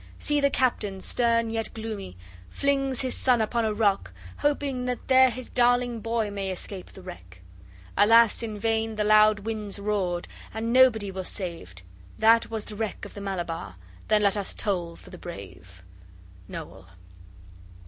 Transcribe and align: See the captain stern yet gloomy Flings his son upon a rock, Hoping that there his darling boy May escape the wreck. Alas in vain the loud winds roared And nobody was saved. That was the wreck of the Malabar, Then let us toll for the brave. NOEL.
See 0.17 0.41
the 0.41 0.49
captain 0.49 0.99
stern 1.01 1.51
yet 1.51 1.71
gloomy 1.75 2.17
Flings 2.49 3.01
his 3.01 3.13
son 3.15 3.39
upon 3.39 3.65
a 3.65 3.71
rock, 3.75 4.13
Hoping 4.37 4.85
that 4.85 5.07
there 5.09 5.29
his 5.29 5.47
darling 5.51 5.99
boy 5.99 6.31
May 6.31 6.49
escape 6.49 6.87
the 6.87 7.03
wreck. 7.03 7.41
Alas 7.95 8.41
in 8.41 8.57
vain 8.57 8.95
the 8.95 9.03
loud 9.03 9.41
winds 9.41 9.77
roared 9.77 10.27
And 10.55 10.73
nobody 10.73 11.11
was 11.11 11.29
saved. 11.29 11.83
That 12.17 12.49
was 12.49 12.65
the 12.65 12.75
wreck 12.75 13.05
of 13.05 13.13
the 13.13 13.21
Malabar, 13.21 13.75
Then 14.07 14.23
let 14.23 14.35
us 14.37 14.55
toll 14.55 14.95
for 14.95 15.11
the 15.11 15.19
brave. 15.19 15.83
NOEL. 16.47 16.87